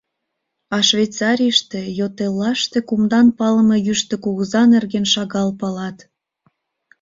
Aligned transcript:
А 0.75 0.77
Швейцарийыште 0.89 1.81
йот 1.97 2.15
эллаште 2.25 2.79
кумдан 2.87 3.27
палыме 3.37 3.77
Йӱштӧ 3.85 4.15
Кугыза 4.23 4.61
нерген 4.73 5.05
шагал 5.13 5.49
палат... 5.59 5.97